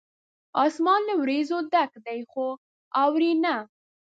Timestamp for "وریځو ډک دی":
1.21-2.19